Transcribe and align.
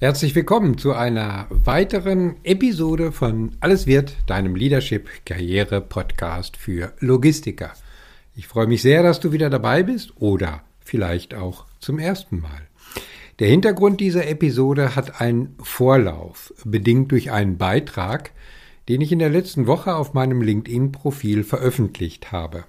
Herzlich 0.00 0.36
willkommen 0.36 0.78
zu 0.78 0.92
einer 0.92 1.48
weiteren 1.50 2.36
Episode 2.44 3.10
von 3.10 3.56
Alles 3.58 3.88
wird, 3.88 4.14
deinem 4.28 4.54
Leadership 4.54 5.08
Karriere 5.26 5.80
Podcast 5.80 6.56
für 6.56 6.92
Logistiker. 7.00 7.72
Ich 8.36 8.46
freue 8.46 8.68
mich 8.68 8.80
sehr, 8.80 9.02
dass 9.02 9.18
du 9.18 9.32
wieder 9.32 9.50
dabei 9.50 9.82
bist 9.82 10.12
oder 10.20 10.62
vielleicht 10.78 11.34
auch 11.34 11.64
zum 11.80 11.98
ersten 11.98 12.38
Mal. 12.38 12.60
Der 13.40 13.48
Hintergrund 13.48 13.98
dieser 13.98 14.28
Episode 14.28 14.94
hat 14.94 15.20
einen 15.20 15.56
Vorlauf, 15.60 16.54
bedingt 16.64 17.10
durch 17.10 17.32
einen 17.32 17.58
Beitrag, 17.58 18.30
den 18.88 19.00
ich 19.00 19.10
in 19.10 19.18
der 19.18 19.30
letzten 19.30 19.66
Woche 19.66 19.96
auf 19.96 20.14
meinem 20.14 20.42
LinkedIn-Profil 20.42 21.42
veröffentlicht 21.42 22.30
habe. 22.30 22.62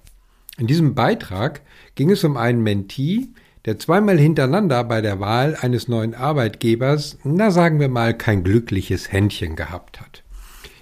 In 0.57 0.65
diesem 0.65 0.95
Beitrag 0.95 1.61
ging 1.93 2.09
es 2.09 2.23
um 2.23 2.37
einen 2.37 2.63
Mentee, 2.63 3.27
der 3.65 3.77
zweimal 3.77 4.17
hintereinander 4.17 4.83
bei 4.83 5.01
der 5.01 5.19
Wahl 5.19 5.57
eines 5.59 5.87
neuen 5.87 6.15
Arbeitgebers, 6.15 7.17
na 7.23 7.51
sagen 7.51 7.79
wir 7.79 7.89
mal, 7.89 8.17
kein 8.17 8.43
glückliches 8.43 9.11
Händchen 9.11 9.55
gehabt 9.55 9.99
hat. 9.99 10.23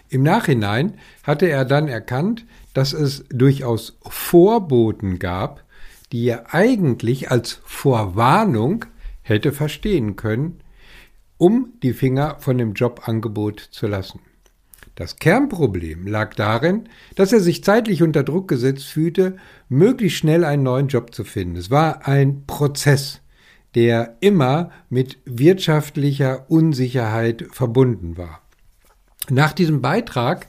Im 0.09 0.23
Nachhinein 0.23 0.93
hatte 1.23 1.47
er 1.47 1.65
dann 1.65 1.87
erkannt, 1.87 2.45
dass 2.73 2.93
es 2.93 3.25
durchaus 3.29 3.97
Vorboten 4.07 5.19
gab, 5.19 5.63
die 6.11 6.27
er 6.27 6.53
eigentlich 6.53 7.31
als 7.31 7.59
Vorwarnung 7.65 8.85
hätte 9.21 9.51
verstehen 9.51 10.15
können, 10.15 10.61
um 11.37 11.73
die 11.83 11.93
Finger 11.93 12.37
von 12.39 12.57
dem 12.57 12.73
Jobangebot 12.73 13.59
zu 13.59 13.87
lassen. 13.87 14.21
Das 14.97 15.17
Kernproblem 15.17 16.07
lag 16.07 16.33
darin, 16.33 16.89
dass 17.13 17.31
er 17.31 17.39
sich 17.39 17.63
zeitlich 17.63 18.01
unter 18.01 18.23
Druck 18.23 18.47
gesetzt 18.47 18.85
fühlte, 18.85 19.37
möglichst 19.69 20.17
schnell 20.17 20.43
einen 20.43 20.63
neuen 20.63 20.87
Job 20.87 21.13
zu 21.13 21.23
finden. 21.23 21.55
Es 21.55 21.69
war 21.69 22.07
ein 22.07 22.47
Prozess, 22.47 23.21
der 23.75 24.17
immer 24.21 24.71
mit 24.89 25.19
wirtschaftlicher 25.23 26.49
Unsicherheit 26.49 27.45
verbunden 27.51 28.17
war. 28.17 28.41
Nach 29.29 29.53
diesem 29.53 29.83
Beitrag 29.83 30.47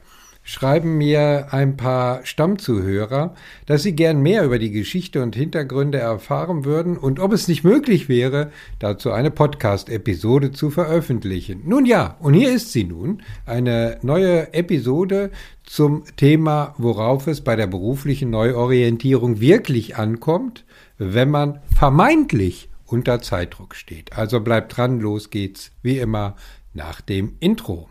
schreiben 0.49 0.97
mir 0.97 1.49
ein 1.51 1.77
paar 1.77 2.25
Stammzuhörer, 2.25 3.35
dass 3.67 3.83
sie 3.83 3.95
gern 3.95 4.23
mehr 4.23 4.45
über 4.45 4.59
die 4.59 4.71
Geschichte 4.71 5.23
und 5.23 5.37
Hintergründe 5.37 5.99
erfahren 5.99 6.65
würden 6.65 6.97
und 6.97 7.21
ob 7.21 7.35
es 7.35 7.49
nicht 7.49 7.65
möglich 7.65 8.09
wäre, 8.09 8.51
dazu 8.79 9.13
eine 9.13 9.31
Podcast-Episode 9.31 10.51
zu 10.53 10.71
veröffentlichen. 10.71 11.65
Nun 11.67 11.85
ja, 11.85 12.17
und 12.21 12.33
hier 12.33 12.51
ist 12.51 12.73
sie 12.73 12.85
nun, 12.85 13.23
eine 13.45 13.99
neue 14.01 14.55
Episode 14.55 15.33
zum 15.65 16.05
Thema, 16.17 16.75
worauf 16.79 17.27
es 17.27 17.43
bei 17.43 17.55
der 17.55 17.67
beruflichen 17.67 18.31
Neuorientierung 18.31 19.41
wirklich 19.41 19.97
ankommt, 19.99 20.65
wenn 20.97 21.29
man 21.29 21.61
vermeintlich 21.77 22.71
unter 22.87 23.21
Zeitdruck 23.21 23.75
steht. 23.75 24.15
Also 24.17 24.41
bleibt 24.41 24.79
dran, 24.79 24.99
los 24.99 25.29
geht's, 25.29 25.73
wie 25.83 25.99
immer, 25.99 26.37
nach 26.73 27.03
dem 27.03 27.35
Intro. 27.39 27.91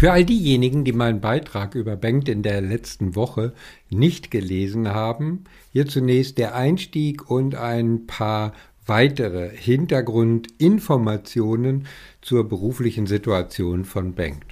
Für 0.00 0.12
all 0.12 0.24
diejenigen, 0.24 0.84
die 0.84 0.94
meinen 0.94 1.20
Beitrag 1.20 1.74
über 1.74 1.94
Bengt 1.94 2.30
in 2.30 2.42
der 2.42 2.62
letzten 2.62 3.16
Woche 3.16 3.52
nicht 3.90 4.30
gelesen 4.30 4.88
haben, 4.88 5.44
hier 5.74 5.86
zunächst 5.88 6.38
der 6.38 6.54
Einstieg 6.54 7.30
und 7.30 7.54
ein 7.54 8.06
paar 8.06 8.54
weitere 8.86 9.50
Hintergrundinformationen 9.50 11.86
zur 12.22 12.48
beruflichen 12.48 13.06
Situation 13.06 13.84
von 13.84 14.14
Bengt. 14.14 14.46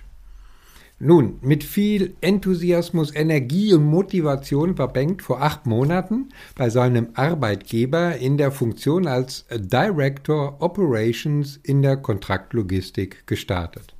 Nun, 0.99 1.39
mit 1.41 1.65
viel 1.65 2.15
Enthusiasmus, 2.21 3.15
Energie 3.15 3.73
und 3.73 3.87
Motivation 3.87 4.77
war 4.77 4.93
Bengt 4.93 5.23
vor 5.23 5.41
acht 5.41 5.65
Monaten 5.65 6.29
bei 6.57 6.69
seinem 6.69 7.09
Arbeitgeber 7.15 8.19
in 8.19 8.37
der 8.37 8.53
Funktion 8.53 9.07
als 9.07 9.47
Director 9.51 10.61
Operations 10.61 11.59
in 11.63 11.81
der 11.81 11.97
Kontraktlogistik 11.97 13.27
gestartet. 13.27 13.95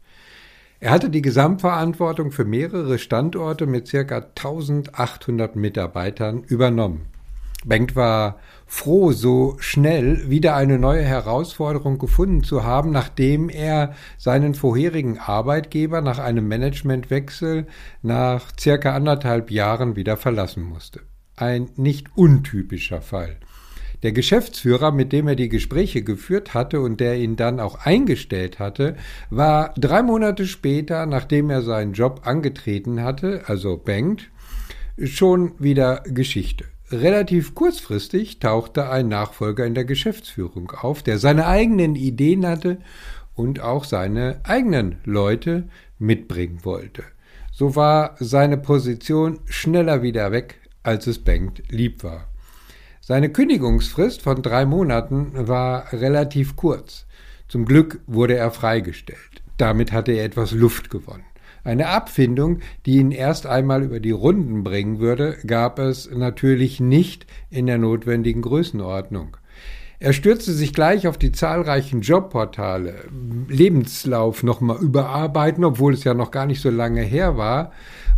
Er 0.81 0.93
hatte 0.93 1.11
die 1.11 1.23
Gesamtverantwortung 1.23 2.31
für 2.31 2.45
mehrere 2.45 2.99
Standorte 2.99 3.67
mit 3.67 3.89
circa 3.89 4.19
1800 4.19 5.57
Mitarbeitern 5.57 6.45
übernommen. 6.45 7.07
Bengt 7.65 7.97
war 7.97 8.39
froh, 8.67 9.11
so 9.11 9.57
schnell 9.59 10.31
wieder 10.31 10.55
eine 10.55 10.79
neue 10.79 11.03
Herausforderung 11.03 11.99
gefunden 11.99 12.45
zu 12.45 12.63
haben, 12.63 12.93
nachdem 12.93 13.49
er 13.49 13.95
seinen 14.17 14.55
vorherigen 14.55 15.19
Arbeitgeber 15.19 16.01
nach 16.01 16.21
einem 16.21 16.47
Managementwechsel 16.47 17.67
nach 18.03 18.53
circa 18.59 18.95
anderthalb 18.95 19.51
Jahren 19.51 19.97
wieder 19.97 20.17
verlassen 20.17 20.63
musste. 20.63 21.01
Ein 21.35 21.71
nicht 21.75 22.17
untypischer 22.17 23.03
Fall. 23.03 23.39
Der 24.03 24.13
Geschäftsführer, 24.13 24.93
mit 24.93 25.13
dem 25.13 25.27
er 25.27 25.35
die 25.35 25.49
Gespräche 25.49 26.03
geführt 26.03 26.55
hatte 26.55 26.81
und 26.81 27.01
der 27.01 27.17
ihn 27.17 27.37
dann 27.37 27.59
auch 27.59 27.85
eingestellt 27.85 28.59
hatte, 28.59 28.97
war 29.31 29.75
drei 29.77 30.03
Monate 30.03 30.47
später, 30.47 31.05
nachdem 31.07 31.51
er 31.51 31.63
seinen 31.63 31.95
Job 31.95 32.21
angetreten 32.25 33.03
hatte, 33.03 33.43
also 33.47 33.77
Bengt, 33.77 34.31
schon 35.03 35.53
wieder 35.59 36.03
Geschichte. 36.05 36.65
Relativ 36.91 37.55
kurzfristig 37.55 38.39
tauchte 38.39 38.89
ein 38.89 39.09
Nachfolger 39.09 39.67
in 39.67 39.75
der 39.75 39.85
Geschäftsführung 39.85 40.71
auf, 40.71 41.03
der 41.03 41.19
seine 41.19 41.47
eigenen 41.47 41.97
Ideen 41.97 42.47
hatte 42.47 42.79
und 43.35 43.61
auch 43.61 43.85
seine 43.85 44.41
eigenen 44.45 44.99
Leute 45.05 45.69
mitbringen 45.99 46.61
wollte. 46.63 47.03
So 47.53 47.77
war 47.77 48.15
seine 48.21 48.57
Position 48.57 49.41
schneller 49.47 50.03
wieder 50.03 50.33
weg, 50.33 50.61
als 50.83 51.07
es 51.09 51.19
Bengt 51.19 51.63
lieb 51.71 52.05
war. 52.05 52.29
Seine 53.09 53.31
Kündigungsfrist 53.31 54.21
von 54.21 54.43
drei 54.43 54.67
Monaten 54.67 55.31
war 55.35 55.95
relativ 55.95 56.57
kurz. 56.57 57.07
Zum 57.49 57.65
Glück 57.65 58.01
wurde 58.07 58.37
er 58.37 58.51
freigestellt. 58.51 59.43
Damit 59.57 59.93
hatte 59.93 60.13
er 60.13 60.27
etwas 60.27 60.53
Luft 60.53 60.91
gewonnen. 60.91 61.25
Eine 61.65 61.89
Abfindung, 61.89 62.59
die 62.85 62.99
ihn 62.99 63.11
erst 63.11 63.47
einmal 63.47 63.83
über 63.83 63.99
die 63.99 64.11
Runden 64.11 64.63
bringen 64.63 64.99
würde, 64.99 65.39
gab 65.47 65.79
es 65.79 66.11
natürlich 66.11 66.81
nicht 66.81 67.27
in 67.49 67.65
der 67.65 67.79
notwendigen 67.79 68.43
Größenordnung. 68.43 69.39
Er 70.01 70.13
stürzte 70.13 70.53
sich 70.53 70.73
gleich 70.73 71.09
auf 71.09 71.19
die 71.19 71.33
zahlreichen 71.33 72.03
Jobportale, 72.03 72.95
Lebenslauf 73.49 74.45
nochmal 74.45 74.79
überarbeiten, 74.79 75.65
obwohl 75.65 75.95
es 75.95 76.05
ja 76.05 76.15
noch 76.15 76.31
gar 76.31 76.47
nicht 76.47 76.61
so 76.61 76.71
lange 76.71 77.03
her 77.03 77.37
war, 77.37 77.73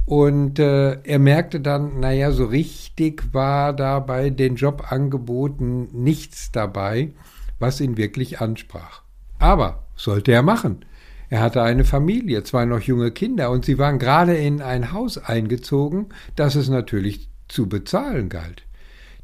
und 0.04 0.58
äh, 0.58 0.98
er 1.04 1.18
merkte 1.18 1.60
dann, 1.60 2.00
naja, 2.00 2.32
so 2.32 2.44
richtig 2.46 3.32
war 3.32 3.72
da 3.72 4.00
bei 4.00 4.28
den 4.30 4.56
Jobangeboten 4.56 5.88
nichts 5.92 6.50
dabei, 6.52 7.12
was 7.58 7.80
ihn 7.80 7.96
wirklich 7.96 8.40
ansprach. 8.40 9.02
Aber 9.38 9.84
sollte 9.96 10.32
er 10.32 10.42
machen. 10.42 10.84
Er 11.30 11.40
hatte 11.40 11.62
eine 11.62 11.84
Familie, 11.84 12.42
zwei 12.42 12.64
noch 12.64 12.80
junge 12.80 13.10
Kinder, 13.12 13.50
und 13.50 13.64
sie 13.64 13.78
waren 13.78 13.98
gerade 13.98 14.36
in 14.36 14.60
ein 14.60 14.92
Haus 14.92 15.16
eingezogen, 15.16 16.06
das 16.36 16.56
es 16.56 16.68
natürlich 16.68 17.30
zu 17.48 17.68
bezahlen 17.68 18.28
galt. 18.28 18.64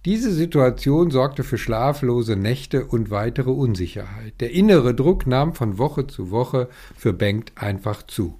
Diese 0.06 0.30
Situation 0.30 1.10
sorgte 1.10 1.42
für 1.42 1.58
schlaflose 1.58 2.36
Nächte 2.36 2.86
und 2.86 3.10
weitere 3.10 3.50
Unsicherheit. 3.50 4.34
Der 4.38 4.52
innere 4.52 4.94
Druck 4.94 5.26
nahm 5.26 5.52
von 5.52 5.78
Woche 5.78 6.06
zu 6.06 6.30
Woche 6.30 6.68
für 6.96 7.12
Bengt 7.12 7.50
einfach 7.56 8.04
zu. 8.04 8.38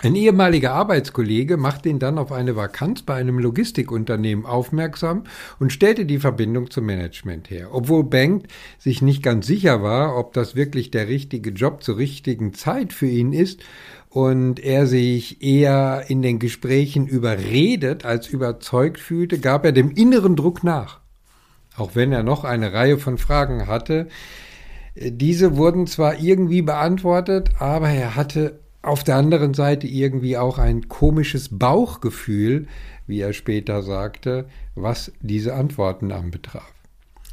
Ein 0.00 0.16
ehemaliger 0.16 0.72
Arbeitskollege 0.72 1.56
machte 1.56 1.88
ihn 1.88 2.00
dann 2.00 2.18
auf 2.18 2.32
eine 2.32 2.56
Vakanz 2.56 3.02
bei 3.02 3.14
einem 3.14 3.38
Logistikunternehmen 3.38 4.46
aufmerksam 4.46 5.24
und 5.60 5.72
stellte 5.72 6.06
die 6.06 6.18
Verbindung 6.18 6.70
zum 6.70 6.86
Management 6.86 7.50
her. 7.50 7.68
Obwohl 7.72 8.02
Bengt 8.02 8.48
sich 8.78 9.00
nicht 9.00 9.22
ganz 9.22 9.46
sicher 9.46 9.82
war, 9.82 10.16
ob 10.16 10.32
das 10.32 10.56
wirklich 10.56 10.90
der 10.90 11.06
richtige 11.06 11.50
Job 11.50 11.84
zur 11.84 11.98
richtigen 11.98 12.52
Zeit 12.52 12.92
für 12.92 13.06
ihn 13.06 13.32
ist 13.32 13.60
und 14.08 14.58
er 14.58 14.86
sich 14.86 15.40
eher 15.40 16.04
in 16.08 16.20
den 16.20 16.40
Gesprächen 16.40 17.06
überredet 17.06 18.04
als 18.04 18.28
überzeugt 18.28 18.98
fühlte, 18.98 19.38
gab 19.38 19.64
er 19.64 19.72
dem 19.72 19.92
inneren 19.92 20.34
Druck 20.34 20.64
nach. 20.64 20.98
Auch 21.76 21.94
wenn 21.94 22.12
er 22.12 22.24
noch 22.24 22.42
eine 22.42 22.72
Reihe 22.72 22.98
von 22.98 23.18
Fragen 23.18 23.68
hatte, 23.68 24.08
diese 24.94 25.56
wurden 25.56 25.86
zwar 25.86 26.18
irgendwie 26.18 26.62
beantwortet, 26.62 27.50
aber 27.58 27.88
er 27.88 28.16
hatte 28.16 28.61
auf 28.82 29.04
der 29.04 29.16
anderen 29.16 29.54
Seite 29.54 29.86
irgendwie 29.86 30.36
auch 30.36 30.58
ein 30.58 30.88
komisches 30.88 31.56
Bauchgefühl, 31.56 32.66
wie 33.06 33.20
er 33.20 33.32
später 33.32 33.82
sagte, 33.82 34.46
was 34.74 35.12
diese 35.20 35.54
Antworten 35.54 36.12
anbetraf. 36.12 36.72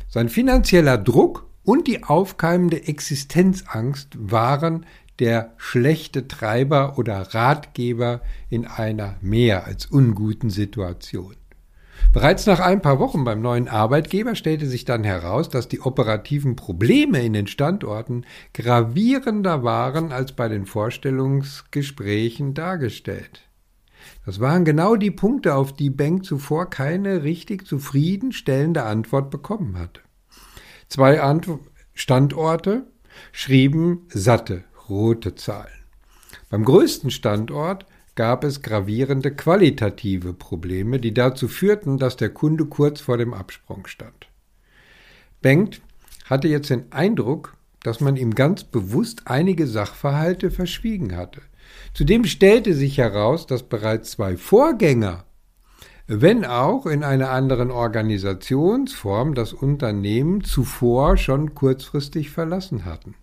Sein 0.07 0.29
finanzieller 0.29 0.97
Druck 0.97 1.47
und 1.63 1.87
die 1.87 2.03
aufkeimende 2.03 2.87
Existenzangst 2.87 4.09
waren 4.19 4.85
der 5.19 5.53
schlechte 5.57 6.27
Treiber 6.27 6.97
oder 6.97 7.33
Ratgeber 7.33 8.21
in 8.49 8.65
einer 8.65 9.17
mehr 9.21 9.65
als 9.65 9.85
unguten 9.85 10.49
Situation. 10.49 11.35
Bereits 12.11 12.47
nach 12.47 12.59
ein 12.59 12.81
paar 12.81 12.97
Wochen 12.97 13.23
beim 13.23 13.39
neuen 13.39 13.67
Arbeitgeber 13.67 14.33
stellte 14.33 14.65
sich 14.65 14.83
dann 14.83 15.03
heraus, 15.03 15.47
dass 15.49 15.67
die 15.67 15.81
operativen 15.81 16.55
Probleme 16.55 17.23
in 17.23 17.33
den 17.33 17.45
Standorten 17.45 18.25
gravierender 18.55 19.63
waren 19.63 20.11
als 20.11 20.31
bei 20.31 20.47
den 20.47 20.65
Vorstellungsgesprächen 20.65 22.55
dargestellt. 22.55 23.47
Das 24.25 24.39
waren 24.39 24.65
genau 24.65 24.95
die 24.95 25.11
Punkte, 25.11 25.53
auf 25.53 25.73
die 25.73 25.91
Bank 25.91 26.25
zuvor 26.25 26.71
keine 26.71 27.21
richtig 27.21 27.67
zufriedenstellende 27.67 28.83
Antwort 28.83 29.29
bekommen 29.29 29.77
hatte. 29.77 30.01
Zwei 30.87 31.21
Ant 31.21 31.47
Standorte 31.93 32.87
schrieben 33.31 34.07
satte 34.09 34.63
rote 34.89 35.35
Zahlen. 35.35 35.67
Beim 36.49 36.65
größten 36.65 37.11
Standort 37.11 37.85
gab 38.19 38.43
es 38.43 38.61
gravierende 38.61 39.33
qualitative 39.33 40.33
Probleme, 40.33 40.99
die 40.99 41.13
dazu 41.13 41.47
führten, 41.47 41.97
dass 41.97 42.17
der 42.17 42.27
Kunde 42.27 42.65
kurz 42.65 42.99
vor 42.99 43.17
dem 43.17 43.33
Absprung 43.33 43.87
stand. 43.87 44.27
Bengt 45.41 45.79
hatte 46.25 46.49
jetzt 46.49 46.69
den 46.69 46.91
Eindruck, 46.91 47.55
dass 47.81 48.01
man 48.01 48.17
ihm 48.17 48.35
ganz 48.35 48.65
bewusst 48.65 49.21
einige 49.23 49.67
Sachverhalte 49.67 50.51
verschwiegen 50.51 51.15
hatte. 51.15 51.39
Zudem 51.93 52.25
stellte 52.25 52.73
sich 52.73 52.97
heraus, 52.97 53.47
dass 53.47 53.63
bereits 53.63 54.11
zwei 54.11 54.35
Vorgänger, 54.35 55.23
wenn 56.05 56.43
auch 56.43 56.87
in 56.87 57.05
einer 57.05 57.29
anderen 57.29 57.71
Organisationsform, 57.71 59.33
das 59.33 59.53
Unternehmen 59.53 60.43
zuvor 60.43 61.15
schon 61.15 61.55
kurzfristig 61.55 62.31
verlassen 62.31 62.83
hatten. 62.83 63.15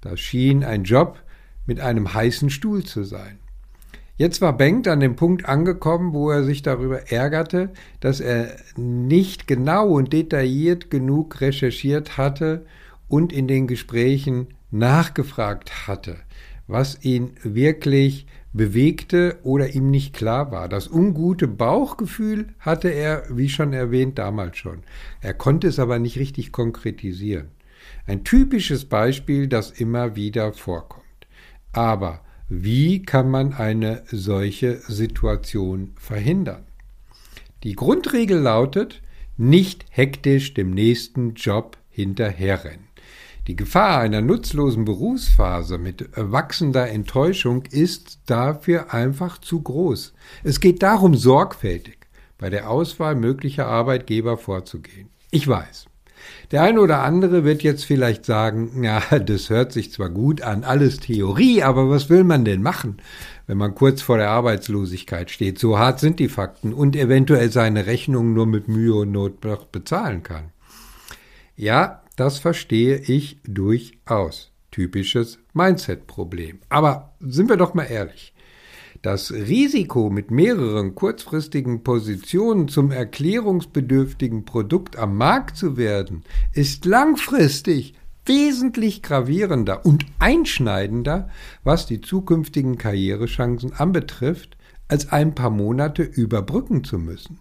Das 0.00 0.20
schien 0.20 0.62
ein 0.62 0.84
Job 0.84 1.20
mit 1.66 1.80
einem 1.80 2.14
heißen 2.14 2.48
Stuhl 2.50 2.84
zu 2.84 3.02
sein. 3.02 3.39
Jetzt 4.20 4.42
war 4.42 4.54
Bengt 4.54 4.86
an 4.86 5.00
dem 5.00 5.16
Punkt 5.16 5.46
angekommen, 5.46 6.12
wo 6.12 6.28
er 6.28 6.44
sich 6.44 6.60
darüber 6.60 7.10
ärgerte, 7.10 7.70
dass 8.00 8.20
er 8.20 8.54
nicht 8.76 9.46
genau 9.46 9.88
und 9.88 10.12
detailliert 10.12 10.90
genug 10.90 11.40
recherchiert 11.40 12.18
hatte 12.18 12.66
und 13.08 13.32
in 13.32 13.48
den 13.48 13.66
Gesprächen 13.66 14.48
nachgefragt 14.70 15.88
hatte, 15.88 16.16
was 16.66 17.02
ihn 17.02 17.30
wirklich 17.44 18.26
bewegte 18.52 19.38
oder 19.42 19.70
ihm 19.70 19.90
nicht 19.90 20.14
klar 20.14 20.52
war. 20.52 20.68
Das 20.68 20.86
ungute 20.86 21.48
Bauchgefühl 21.48 22.48
hatte 22.58 22.90
er, 22.90 23.22
wie 23.30 23.48
schon 23.48 23.72
erwähnt, 23.72 24.18
damals 24.18 24.58
schon. 24.58 24.82
Er 25.22 25.32
konnte 25.32 25.66
es 25.66 25.78
aber 25.78 25.98
nicht 25.98 26.18
richtig 26.18 26.52
konkretisieren. 26.52 27.48
Ein 28.06 28.22
typisches 28.22 28.84
Beispiel, 28.84 29.48
das 29.48 29.70
immer 29.70 30.14
wieder 30.14 30.52
vorkommt. 30.52 31.06
Aber 31.72 32.20
wie 32.52 33.02
kann 33.02 33.30
man 33.30 33.54
eine 33.54 34.02
solche 34.10 34.78
Situation 34.80 35.92
verhindern? 35.94 36.64
Die 37.62 37.76
Grundregel 37.76 38.40
lautet, 38.40 39.02
nicht 39.36 39.86
hektisch 39.90 40.52
dem 40.54 40.72
nächsten 40.72 41.34
Job 41.34 41.78
hinterherrennen. 41.90 42.88
Die 43.46 43.54
Gefahr 43.54 44.00
einer 44.00 44.20
nutzlosen 44.20 44.84
Berufsphase 44.84 45.78
mit 45.78 46.08
wachsender 46.16 46.88
Enttäuschung 46.90 47.62
ist 47.70 48.18
dafür 48.26 48.92
einfach 48.92 49.38
zu 49.38 49.62
groß. 49.62 50.12
Es 50.42 50.58
geht 50.58 50.82
darum, 50.82 51.14
sorgfältig 51.14 51.98
bei 52.36 52.50
der 52.50 52.68
Auswahl 52.68 53.14
möglicher 53.14 53.68
Arbeitgeber 53.68 54.36
vorzugehen. 54.36 55.08
Ich 55.30 55.46
weiß, 55.46 55.86
der 56.50 56.62
eine 56.62 56.80
oder 56.80 57.02
andere 57.02 57.44
wird 57.44 57.62
jetzt 57.62 57.84
vielleicht 57.84 58.24
sagen, 58.24 58.82
ja, 58.82 59.02
das 59.18 59.50
hört 59.50 59.72
sich 59.72 59.92
zwar 59.92 60.10
gut 60.10 60.42
an, 60.42 60.64
alles 60.64 61.00
Theorie, 61.00 61.62
aber 61.62 61.90
was 61.90 62.10
will 62.10 62.24
man 62.24 62.44
denn 62.44 62.62
machen, 62.62 62.98
wenn 63.46 63.58
man 63.58 63.74
kurz 63.74 64.02
vor 64.02 64.16
der 64.18 64.30
Arbeitslosigkeit 64.30 65.30
steht? 65.30 65.58
So 65.58 65.78
hart 65.78 66.00
sind 66.00 66.18
die 66.18 66.28
Fakten 66.28 66.72
und 66.72 66.96
eventuell 66.96 67.50
seine 67.50 67.86
Rechnungen 67.86 68.34
nur 68.34 68.46
mit 68.46 68.68
Mühe 68.68 68.94
und 68.94 69.12
Not 69.12 69.40
bezahlen 69.72 70.22
kann. 70.22 70.52
Ja, 71.56 72.02
das 72.16 72.38
verstehe 72.38 72.96
ich 72.96 73.38
durchaus. 73.44 74.52
Typisches 74.70 75.38
Mindset-Problem. 75.52 76.60
Aber 76.68 77.14
sind 77.20 77.48
wir 77.48 77.56
doch 77.56 77.74
mal 77.74 77.84
ehrlich. 77.84 78.32
Das 79.02 79.32
Risiko, 79.32 80.10
mit 80.10 80.30
mehreren 80.30 80.94
kurzfristigen 80.94 81.82
Positionen 81.82 82.68
zum 82.68 82.90
erklärungsbedürftigen 82.90 84.44
Produkt 84.44 84.98
am 84.98 85.16
Markt 85.16 85.56
zu 85.56 85.78
werden, 85.78 86.22
ist 86.52 86.84
langfristig 86.84 87.94
wesentlich 88.26 89.02
gravierender 89.02 89.86
und 89.86 90.04
einschneidender, 90.18 91.30
was 91.64 91.86
die 91.86 92.02
zukünftigen 92.02 92.76
Karrierechancen 92.76 93.72
anbetrifft, 93.72 94.58
als 94.86 95.10
ein 95.10 95.34
paar 95.34 95.50
Monate 95.50 96.02
überbrücken 96.02 96.84
zu 96.84 96.98
müssen. 96.98 97.38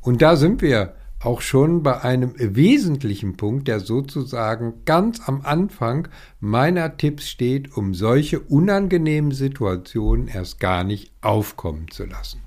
Und 0.00 0.22
da 0.22 0.34
sind 0.34 0.60
wir 0.60 0.96
auch 1.24 1.40
schon 1.40 1.82
bei 1.82 2.02
einem 2.02 2.34
wesentlichen 2.36 3.36
Punkt, 3.36 3.68
der 3.68 3.80
sozusagen 3.80 4.84
ganz 4.84 5.26
am 5.26 5.40
Anfang 5.42 6.08
meiner 6.40 6.96
Tipps 6.96 7.28
steht, 7.28 7.76
um 7.76 7.94
solche 7.94 8.40
unangenehmen 8.40 9.32
Situationen 9.32 10.28
erst 10.28 10.60
gar 10.60 10.84
nicht 10.84 11.12
aufkommen 11.20 11.90
zu 11.90 12.04
lassen. 12.04 12.40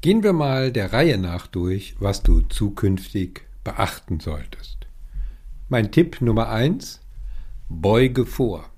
Gehen 0.00 0.22
wir 0.22 0.32
mal 0.32 0.70
der 0.70 0.92
Reihe 0.92 1.18
nach 1.18 1.46
durch, 1.46 1.96
was 1.98 2.22
du 2.22 2.42
zukünftig 2.42 3.42
beachten 3.64 4.20
solltest. 4.20 4.86
Mein 5.68 5.90
Tipp 5.90 6.20
Nummer 6.20 6.50
eins: 6.50 7.00
Beuge 7.68 8.24
vor. 8.24 8.70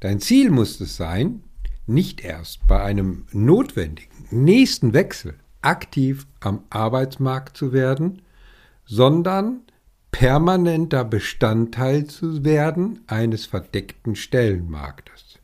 Dein 0.00 0.20
Ziel 0.20 0.50
muss 0.50 0.80
es 0.80 0.96
sein, 0.96 1.42
nicht 1.86 2.22
erst 2.22 2.66
bei 2.66 2.82
einem 2.82 3.26
notwendigen 3.32 4.26
nächsten 4.30 4.94
Wechsel 4.94 5.34
aktiv 5.62 6.26
am 6.40 6.64
Arbeitsmarkt 6.70 7.56
zu 7.56 7.72
werden, 7.72 8.22
sondern 8.84 9.62
permanenter 10.10 11.04
Bestandteil 11.04 12.06
zu 12.06 12.44
werden 12.44 13.00
eines 13.06 13.46
verdeckten 13.46 14.14
Stellenmarktes. 14.14 15.38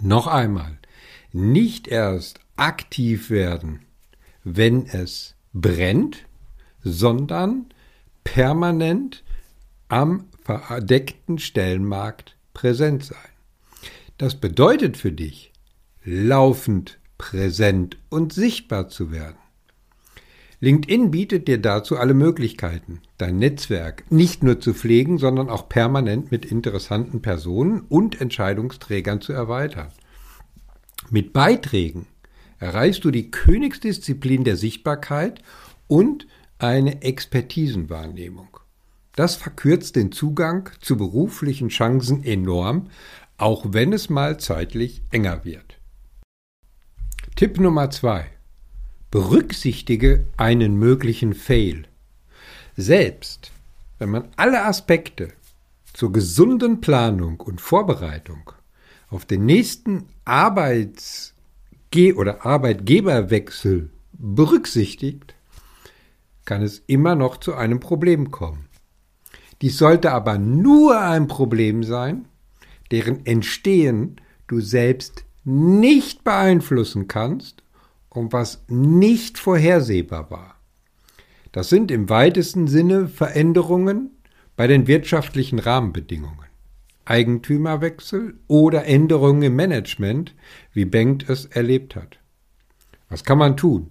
Noch 0.00 0.26
einmal, 0.26 0.78
nicht 1.32 1.88
erst 1.88 2.40
aktiv 2.56 3.30
werden, 3.30 3.80
wenn 4.44 4.86
es 4.86 5.34
brennt, 5.52 6.26
sondern 6.82 7.66
permanent 8.24 9.22
am 9.88 10.26
verdeckten 10.42 11.38
Stellenmarkt 11.38 12.36
präsent 12.54 13.04
sein. 13.04 13.18
Das 14.18 14.36
bedeutet 14.36 14.96
für 14.96 15.12
dich, 15.12 15.52
laufend 16.04 16.99
präsent 17.20 17.98
und 18.08 18.32
sichtbar 18.32 18.88
zu 18.88 19.12
werden. 19.12 19.36
LinkedIn 20.60 21.10
bietet 21.10 21.48
dir 21.48 21.60
dazu 21.60 21.98
alle 21.98 22.14
Möglichkeiten, 22.14 23.02
dein 23.18 23.36
Netzwerk 23.36 24.10
nicht 24.10 24.42
nur 24.42 24.58
zu 24.58 24.72
pflegen, 24.72 25.18
sondern 25.18 25.50
auch 25.50 25.68
permanent 25.68 26.30
mit 26.30 26.46
interessanten 26.46 27.20
Personen 27.20 27.82
und 27.90 28.22
Entscheidungsträgern 28.22 29.20
zu 29.20 29.34
erweitern. 29.34 29.88
Mit 31.10 31.34
Beiträgen 31.34 32.06
erreichst 32.58 33.04
du 33.04 33.10
die 33.10 33.30
Königsdisziplin 33.30 34.44
der 34.44 34.56
Sichtbarkeit 34.56 35.42
und 35.88 36.26
eine 36.58 37.02
Expertisenwahrnehmung. 37.02 38.56
Das 39.14 39.36
verkürzt 39.36 39.94
den 39.94 40.10
Zugang 40.10 40.70
zu 40.80 40.96
beruflichen 40.96 41.68
Chancen 41.68 42.24
enorm, 42.24 42.88
auch 43.36 43.66
wenn 43.72 43.92
es 43.92 44.08
mal 44.08 44.40
zeitlich 44.40 45.02
enger 45.10 45.44
wird. 45.44 45.79
Tipp 47.40 47.58
Nummer 47.58 47.88
zwei. 47.88 48.26
Berücksichtige 49.10 50.26
einen 50.36 50.76
möglichen 50.76 51.32
Fail. 51.32 51.84
Selbst 52.76 53.50
wenn 53.98 54.10
man 54.10 54.28
alle 54.36 54.66
Aspekte 54.66 55.28
zur 55.94 56.12
gesunden 56.12 56.82
Planung 56.82 57.40
und 57.40 57.62
Vorbereitung 57.62 58.52
auf 59.08 59.24
den 59.24 59.46
nächsten 59.46 60.04
Arbeits- 60.26 61.32
oder 62.14 62.44
Arbeitgeberwechsel 62.44 63.88
berücksichtigt, 64.12 65.34
kann 66.44 66.60
es 66.60 66.82
immer 66.88 67.14
noch 67.14 67.38
zu 67.38 67.54
einem 67.54 67.80
Problem 67.80 68.30
kommen. 68.30 68.68
Dies 69.62 69.78
sollte 69.78 70.12
aber 70.12 70.36
nur 70.36 71.00
ein 71.00 71.26
Problem 71.26 71.84
sein, 71.84 72.26
deren 72.90 73.24
Entstehen 73.24 74.20
du 74.46 74.60
selbst 74.60 75.24
nicht 75.44 76.24
beeinflussen 76.24 77.08
kannst 77.08 77.62
und 78.08 78.32
was 78.32 78.64
nicht 78.68 79.38
vorhersehbar 79.38 80.30
war. 80.30 80.56
Das 81.52 81.68
sind 81.68 81.90
im 81.90 82.08
weitesten 82.08 82.68
Sinne 82.68 83.08
Veränderungen 83.08 84.10
bei 84.56 84.66
den 84.66 84.86
wirtschaftlichen 84.86 85.58
Rahmenbedingungen. 85.58 86.46
Eigentümerwechsel 87.04 88.38
oder 88.46 88.84
Änderungen 88.84 89.42
im 89.42 89.56
Management, 89.56 90.34
wie 90.72 90.84
Bengt 90.84 91.28
es 91.28 91.46
erlebt 91.46 91.96
hat. 91.96 92.18
Was 93.08 93.24
kann 93.24 93.38
man 93.38 93.56
tun? 93.56 93.90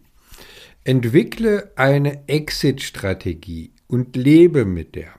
Entwickle 0.86 1.72
eine 1.76 2.28
Exit-Strategie 2.28 3.74
und 3.88 4.16
lebe 4.16 4.64
mit 4.64 4.96
der. 4.96 5.19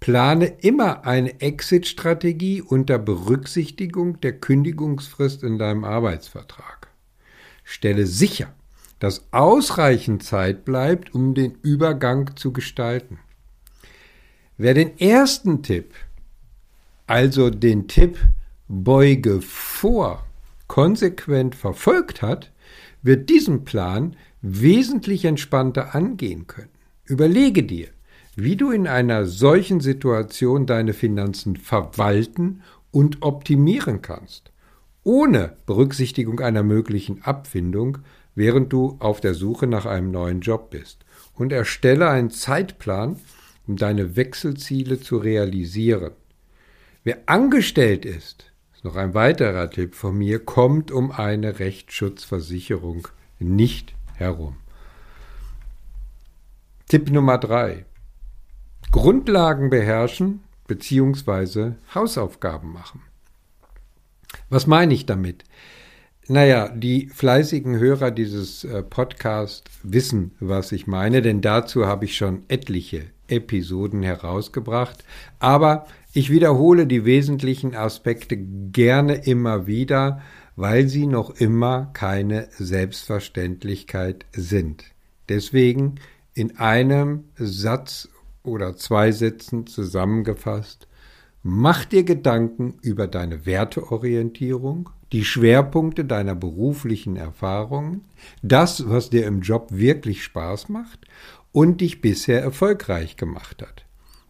Plane 0.00 0.46
immer 0.60 1.04
eine 1.04 1.40
Exit-Strategie 1.40 2.62
unter 2.62 2.98
Berücksichtigung 2.98 4.20
der 4.20 4.38
Kündigungsfrist 4.38 5.42
in 5.42 5.58
deinem 5.58 5.84
Arbeitsvertrag. 5.84 6.88
Stelle 7.64 8.06
sicher, 8.06 8.54
dass 8.98 9.26
ausreichend 9.32 10.22
Zeit 10.22 10.64
bleibt, 10.64 11.14
um 11.14 11.34
den 11.34 11.52
Übergang 11.62 12.36
zu 12.36 12.52
gestalten. 12.52 13.18
Wer 14.58 14.74
den 14.74 14.98
ersten 14.98 15.62
Tipp, 15.62 15.92
also 17.06 17.50
den 17.50 17.88
Tipp 17.88 18.18
Beuge 18.68 19.40
vor, 19.42 20.26
konsequent 20.66 21.54
verfolgt 21.54 22.22
hat, 22.22 22.52
wird 23.02 23.28
diesen 23.28 23.64
Plan 23.64 24.16
wesentlich 24.42 25.24
entspannter 25.24 25.94
angehen 25.94 26.46
können. 26.46 26.70
Überlege 27.04 27.62
dir, 27.62 27.88
wie 28.36 28.56
du 28.56 28.70
in 28.70 28.86
einer 28.86 29.24
solchen 29.24 29.80
Situation 29.80 30.66
deine 30.66 30.92
Finanzen 30.92 31.56
verwalten 31.56 32.62
und 32.90 33.22
optimieren 33.22 34.02
kannst, 34.02 34.52
ohne 35.02 35.56
Berücksichtigung 35.64 36.40
einer 36.40 36.62
möglichen 36.62 37.22
Abfindung, 37.22 37.98
während 38.34 38.72
du 38.72 38.96
auf 39.00 39.20
der 39.22 39.32
Suche 39.32 39.66
nach 39.66 39.86
einem 39.86 40.10
neuen 40.10 40.42
Job 40.42 40.70
bist. 40.70 41.04
Und 41.34 41.52
erstelle 41.52 42.10
einen 42.10 42.30
Zeitplan, 42.30 43.16
um 43.66 43.76
deine 43.76 44.16
Wechselziele 44.16 45.00
zu 45.00 45.16
realisieren. 45.16 46.12
Wer 47.04 47.20
angestellt 47.26 48.04
ist, 48.04 48.52
ist 48.74 48.84
noch 48.84 48.96
ein 48.96 49.14
weiterer 49.14 49.70
Tipp 49.70 49.94
von 49.94 50.16
mir, 50.16 50.44
kommt 50.44 50.90
um 50.90 51.10
eine 51.10 51.58
Rechtsschutzversicherung 51.58 53.08
nicht 53.38 53.94
herum. 54.14 54.56
Tipp 56.88 57.10
Nummer 57.10 57.38
drei: 57.38 57.84
Grundlagen 58.96 59.68
beherrschen 59.68 60.40
bzw. 60.68 61.72
Hausaufgaben 61.94 62.72
machen. 62.72 63.02
Was 64.48 64.66
meine 64.66 64.94
ich 64.94 65.04
damit? 65.04 65.44
Naja, 66.28 66.70
die 66.70 67.08
fleißigen 67.08 67.78
Hörer 67.78 68.10
dieses 68.10 68.64
äh, 68.64 68.82
Podcasts 68.82 69.70
wissen, 69.82 70.34
was 70.40 70.72
ich 70.72 70.86
meine, 70.86 71.20
denn 71.20 71.42
dazu 71.42 71.86
habe 71.86 72.06
ich 72.06 72.16
schon 72.16 72.44
etliche 72.48 73.02
Episoden 73.28 74.02
herausgebracht. 74.02 75.04
Aber 75.40 75.84
ich 76.14 76.30
wiederhole 76.30 76.86
die 76.86 77.04
wesentlichen 77.04 77.76
Aspekte 77.76 78.38
gerne 78.38 79.26
immer 79.26 79.66
wieder, 79.66 80.22
weil 80.56 80.88
sie 80.88 81.06
noch 81.06 81.38
immer 81.38 81.90
keine 81.92 82.48
Selbstverständlichkeit 82.52 84.24
sind. 84.32 84.84
Deswegen 85.28 85.96
in 86.32 86.56
einem 86.56 87.24
Satz 87.36 88.08
oder 88.46 88.76
zwei 88.76 89.12
Sätzen 89.12 89.66
zusammengefasst, 89.66 90.88
mach 91.42 91.84
dir 91.84 92.04
Gedanken 92.04 92.78
über 92.82 93.06
deine 93.06 93.46
Werteorientierung, 93.46 94.90
die 95.12 95.24
Schwerpunkte 95.24 96.04
deiner 96.04 96.34
beruflichen 96.34 97.16
Erfahrungen, 97.16 98.04
das, 98.42 98.88
was 98.88 99.10
dir 99.10 99.26
im 99.26 99.40
Job 99.40 99.68
wirklich 99.70 100.24
Spaß 100.24 100.68
macht 100.68 101.06
und 101.52 101.80
dich 101.80 102.00
bisher 102.00 102.42
erfolgreich 102.42 103.16
gemacht 103.16 103.62
hat. 103.62 103.86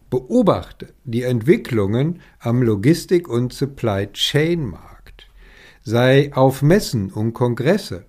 Beobachte 0.09 0.93
die 1.03 1.23
Entwicklungen 1.23 2.21
am 2.39 2.61
Logistik- 2.61 3.27
und 3.27 3.51
Supply 3.51 4.07
Chain 4.13 4.65
Markt. 4.65 5.27
Sei 5.81 6.31
auf 6.33 6.61
Messen 6.61 7.11
und 7.11 7.33
Kongresse, 7.33 8.05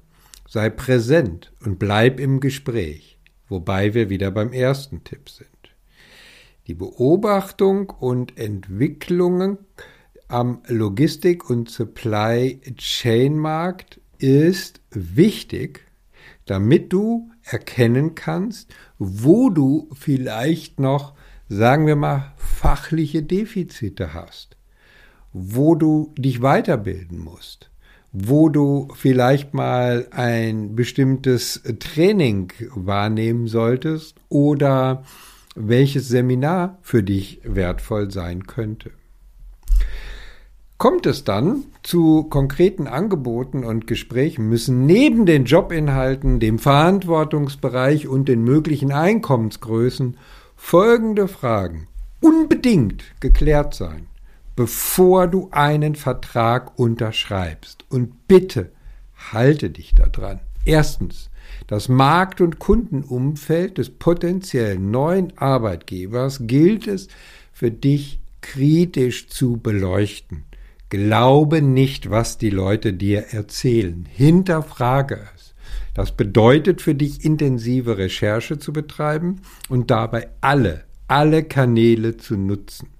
sei 0.48 0.70
präsent 0.70 1.52
und 1.64 1.78
bleib 1.78 2.20
im 2.20 2.40
Gespräch, 2.40 3.18
wobei 3.48 3.94
wir 3.94 4.10
wieder 4.10 4.30
beim 4.30 4.52
ersten 4.52 5.02
Tipp 5.02 5.28
sind. 5.28 5.57
Die 6.68 6.74
Beobachtung 6.74 7.90
und 7.90 8.38
Entwicklungen 8.38 9.58
am 10.28 10.62
Logistik- 10.66 11.48
und 11.48 11.70
Supply 11.70 12.60
Chain 12.76 13.36
Markt 13.38 14.00
ist 14.18 14.80
wichtig, 14.90 15.86
damit 16.44 16.92
du 16.92 17.30
erkennen 17.42 18.14
kannst, 18.14 18.74
wo 18.98 19.50
du 19.50 19.88
vielleicht 19.94 20.78
noch 20.78 21.14
sagen 21.48 21.86
wir 21.86 21.96
mal, 21.96 22.32
fachliche 22.36 23.22
Defizite 23.22 24.12
hast, 24.12 24.56
wo 25.32 25.74
du 25.74 26.12
dich 26.18 26.42
weiterbilden 26.42 27.18
musst, 27.18 27.70
wo 28.12 28.48
du 28.48 28.88
vielleicht 28.94 29.54
mal 29.54 30.08
ein 30.10 30.74
bestimmtes 30.74 31.62
Training 31.78 32.52
wahrnehmen 32.74 33.46
solltest 33.46 34.16
oder 34.28 35.04
welches 35.58 36.08
Seminar 36.08 36.78
für 36.82 37.02
dich 37.02 37.40
wertvoll 37.44 38.10
sein 38.10 38.46
könnte. 38.46 38.90
Kommt 40.78 41.06
es 41.06 41.24
dann 41.24 41.64
zu 41.82 42.24
konkreten 42.24 42.86
Angeboten 42.86 43.64
und 43.64 43.88
Gesprächen, 43.88 44.48
müssen 44.48 44.86
neben 44.86 45.26
den 45.26 45.44
Jobinhalten, 45.44 46.38
dem 46.38 46.60
Verantwortungsbereich 46.60 48.06
und 48.06 48.28
den 48.28 48.44
möglichen 48.44 48.92
Einkommensgrößen 48.92 50.16
folgende 50.54 51.26
Fragen 51.26 51.88
unbedingt 52.20 53.02
geklärt 53.18 53.74
sein, 53.74 54.06
bevor 54.54 55.26
du 55.26 55.48
einen 55.50 55.96
Vertrag 55.96 56.78
unterschreibst. 56.78 57.84
Und 57.90 58.28
bitte 58.28 58.70
halte 59.32 59.70
dich 59.70 59.96
daran. 59.96 60.38
Erstens, 60.64 61.30
das 61.66 61.88
Markt- 61.88 62.40
und 62.40 62.58
Kundenumfeld 62.58 63.78
des 63.78 63.90
potenziellen 63.90 64.90
neuen 64.90 65.36
Arbeitgebers 65.36 66.40
gilt 66.42 66.86
es 66.86 67.08
für 67.52 67.70
dich 67.70 68.20
kritisch 68.40 69.28
zu 69.28 69.58
beleuchten. 69.58 70.44
Glaube 70.88 71.60
nicht, 71.60 72.10
was 72.10 72.38
die 72.38 72.50
Leute 72.50 72.94
dir 72.94 73.26
erzählen. 73.30 74.06
Hinterfrage 74.10 75.20
es. 75.34 75.54
Das 75.94 76.12
bedeutet 76.12 76.80
für 76.80 76.94
dich 76.94 77.24
intensive 77.24 77.98
Recherche 77.98 78.58
zu 78.58 78.72
betreiben 78.72 79.42
und 79.68 79.90
dabei 79.90 80.28
alle, 80.40 80.84
alle 81.08 81.42
Kanäle 81.42 82.16
zu 82.16 82.36
nutzen. 82.36 82.90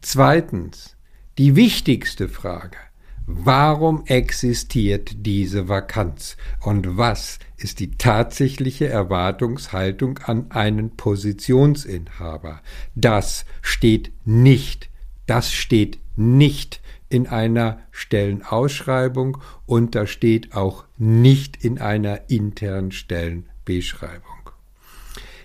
Zweitens, 0.00 0.96
die 1.38 1.56
wichtigste 1.56 2.28
Frage. 2.28 2.78
Warum 3.26 4.04
existiert 4.06 5.12
diese 5.26 5.68
Vakanz? 5.68 6.36
Und 6.60 6.96
was 6.96 7.38
ist 7.56 7.78
die 7.78 7.92
tatsächliche 7.92 8.88
Erwartungshaltung 8.88 10.18
an 10.18 10.50
einen 10.50 10.96
Positionsinhaber? 10.96 12.60
Das 12.94 13.44
steht 13.60 14.10
nicht, 14.24 14.90
das 15.26 15.52
steht 15.52 16.00
nicht 16.16 16.80
in 17.08 17.28
einer 17.28 17.80
Stellenausschreibung 17.92 19.38
und 19.66 19.94
da 19.94 20.06
steht 20.06 20.54
auch 20.54 20.84
nicht 20.98 21.62
in 21.64 21.78
einer 21.78 22.28
internen 22.28 22.90
Stellenbeschreibung. 22.90 24.50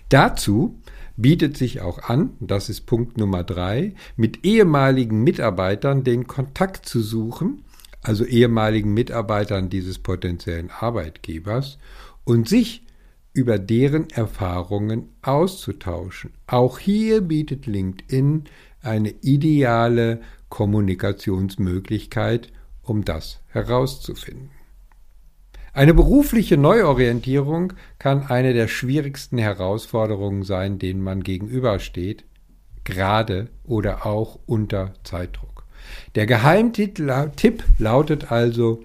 Dazu 0.08 0.80
bietet 1.16 1.56
sich 1.56 1.80
auch 1.80 1.98
an, 2.08 2.30
das 2.40 2.68
ist 2.68 2.86
Punkt 2.86 3.18
Nummer 3.18 3.44
drei, 3.44 3.94
mit 4.16 4.44
ehemaligen 4.44 5.22
Mitarbeitern 5.22 6.04
den 6.04 6.26
Kontakt 6.26 6.86
zu 6.86 7.02
suchen, 7.02 7.64
also 8.02 8.24
ehemaligen 8.24 8.94
Mitarbeitern 8.94 9.68
dieses 9.68 9.98
potenziellen 9.98 10.70
Arbeitgebers, 10.70 11.78
und 12.24 12.48
sich 12.48 12.84
über 13.32 13.58
deren 13.58 14.10
Erfahrungen 14.10 15.08
auszutauschen. 15.22 16.32
Auch 16.46 16.78
hier 16.78 17.20
bietet 17.20 17.66
LinkedIn 17.66 18.44
eine 18.82 19.10
ideale 19.22 20.20
Kommunikationsmöglichkeit, 20.48 22.52
um 22.82 23.04
das 23.04 23.40
herauszufinden. 23.48 24.50
Eine 25.72 25.94
berufliche 25.94 26.56
Neuorientierung 26.56 27.74
kann 27.98 28.26
eine 28.26 28.52
der 28.52 28.66
schwierigsten 28.66 29.38
Herausforderungen 29.38 30.42
sein, 30.42 30.78
denen 30.78 31.02
man 31.02 31.22
gegenübersteht, 31.22 32.24
gerade 32.82 33.48
oder 33.64 34.04
auch 34.04 34.40
unter 34.46 34.94
Zeitdruck. 35.04 35.57
Der 36.14 36.26
Geheimtipp 36.26 37.64
lautet 37.78 38.30
also 38.30 38.82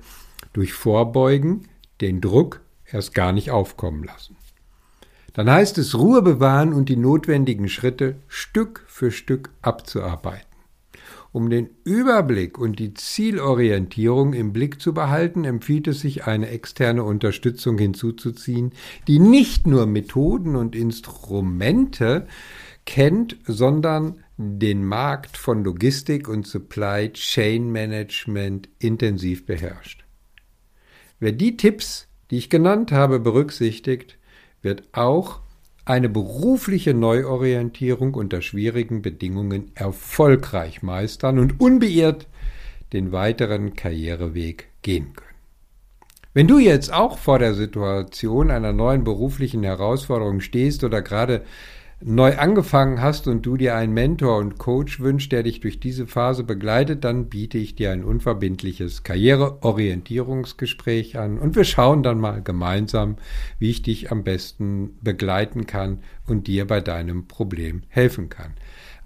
durch 0.53 0.73
Vorbeugen 0.73 1.67
den 2.01 2.21
Druck 2.21 2.61
erst 2.91 3.13
gar 3.13 3.31
nicht 3.31 3.51
aufkommen 3.51 4.03
lassen. 4.03 4.35
Dann 5.33 5.49
heißt 5.49 5.79
es 5.79 5.97
Ruhe 5.97 6.21
bewahren 6.21 6.73
und 6.73 6.89
die 6.89 6.95
notwendigen 6.95 7.67
Schritte 7.67 8.17
Stück 8.27 8.83
für 8.87 9.11
Stück 9.11 9.49
abzuarbeiten. 9.61 10.53
Um 11.31 11.49
den 11.49 11.71
Überblick 11.83 12.59
und 12.59 12.77
die 12.77 12.93
Zielorientierung 12.93 14.33
im 14.33 14.53
Blick 14.53 14.79
zu 14.79 14.93
behalten, 14.93 15.45
empfiehlt 15.45 15.87
es 15.87 16.01
sich, 16.01 16.25
eine 16.27 16.49
externe 16.49 17.03
Unterstützung 17.03 17.79
hinzuzuziehen, 17.79 18.71
die 19.07 19.17
nicht 19.17 19.65
nur 19.65 19.87
Methoden 19.87 20.55
und 20.55 20.75
Instrumente 20.75 22.27
kennt, 22.85 23.37
sondern 23.47 24.22
den 24.37 24.85
Markt 24.85 25.37
von 25.37 25.63
Logistik 25.63 26.27
und 26.27 26.47
Supply 26.47 27.11
Chain 27.13 27.71
Management 27.71 28.69
intensiv 28.79 29.45
beherrscht. 29.45 30.03
Wer 31.19 31.31
die 31.31 31.55
Tipps, 31.55 32.07
die 32.31 32.37
ich 32.37 32.49
genannt 32.49 32.91
habe, 32.91 33.19
berücksichtigt, 33.19 34.17
wird 34.61 34.83
auch 34.93 35.41
eine 35.85 36.09
berufliche 36.09 36.93
Neuorientierung 36.93 38.13
unter 38.13 38.41
schwierigen 38.41 39.01
Bedingungen 39.01 39.71
erfolgreich 39.75 40.81
meistern 40.81 41.39
und 41.39 41.59
unbeirrt 41.59 42.27
den 42.93 43.11
weiteren 43.11 43.75
Karriereweg 43.75 44.69
gehen 44.81 45.13
können. 45.13 45.33
Wenn 46.33 46.47
du 46.47 46.57
jetzt 46.57 46.91
auch 46.91 47.19
vor 47.19 47.37
der 47.37 47.53
Situation 47.53 48.49
einer 48.49 48.73
neuen 48.73 49.03
beruflichen 49.03 49.63
Herausforderung 49.63 50.39
stehst 50.39 50.83
oder 50.83 51.01
gerade 51.01 51.43
neu 52.05 52.37
angefangen 52.37 53.01
hast 53.01 53.27
und 53.27 53.45
du 53.45 53.57
dir 53.57 53.75
einen 53.75 53.93
Mentor 53.93 54.37
und 54.37 54.57
Coach 54.57 54.99
wünschst, 54.99 55.31
der 55.31 55.43
dich 55.43 55.61
durch 55.61 55.79
diese 55.79 56.07
Phase 56.07 56.43
begleitet, 56.43 57.03
dann 57.03 57.29
biete 57.29 57.57
ich 57.57 57.75
dir 57.75 57.91
ein 57.91 58.03
unverbindliches 58.03 59.03
Karriereorientierungsgespräch 59.03 61.17
an 61.17 61.37
und 61.37 61.55
wir 61.55 61.63
schauen 61.63 62.03
dann 62.03 62.19
mal 62.19 62.41
gemeinsam, 62.41 63.15
wie 63.59 63.69
ich 63.69 63.81
dich 63.81 64.11
am 64.11 64.23
besten 64.23 64.97
begleiten 65.01 65.65
kann 65.65 65.99
und 66.27 66.47
dir 66.47 66.67
bei 66.67 66.81
deinem 66.81 67.27
Problem 67.27 67.83
helfen 67.87 68.29
kann. 68.29 68.53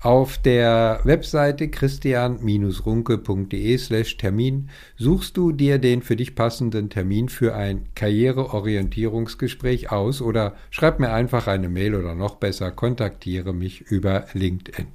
Auf 0.01 0.37
der 0.37 0.99
Webseite 1.05 1.69
christian-runke.de 1.69 3.77
slash 3.79 4.17
Termin 4.17 4.69
suchst 4.95 5.35
du 5.35 5.51
dir 5.51 5.79
den 5.79 6.03
für 6.03 6.15
dich 6.15 6.35
passenden 6.35 6.91
Termin 6.91 7.29
für 7.29 7.55
ein 7.55 7.87
Karriereorientierungsgespräch 7.95 9.91
aus 9.91 10.21
oder 10.21 10.53
schreib 10.69 10.99
mir 10.99 11.11
einfach 11.11 11.47
eine 11.47 11.67
Mail 11.67 11.95
oder 11.95 12.13
noch 12.13 12.35
besser, 12.35 12.69
kontaktiere 12.69 13.53
mich 13.53 13.81
über 13.81 14.25
LinkedIn. 14.33 14.85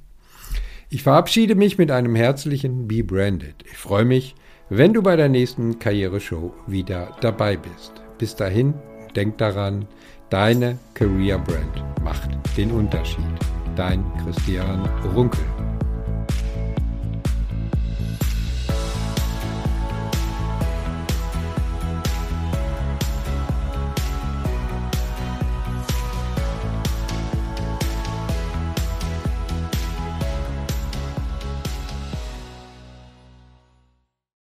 Ich 0.89 1.03
verabschiede 1.03 1.55
mich 1.55 1.77
mit 1.77 1.91
einem 1.91 2.15
herzlichen 2.15 2.87
Be 2.87 3.03
Branded. 3.03 3.55
Ich 3.65 3.77
freue 3.77 4.05
mich, 4.05 4.35
wenn 4.69 4.93
du 4.93 5.01
bei 5.01 5.17
der 5.17 5.27
nächsten 5.27 5.79
Karriereshow 5.79 6.53
wieder 6.65 7.17
dabei 7.19 7.57
bist. 7.57 7.91
Bis 8.17 8.37
dahin, 8.37 8.73
denk 9.17 9.37
daran, 9.37 9.85
deine 10.29 10.79
Career 10.93 11.39
Brand 11.39 11.83
macht 12.03 12.29
den 12.55 12.71
Unterschied 12.71 13.32
dein 13.75 14.03
Christian 14.23 14.81
Runkel. 15.15 15.52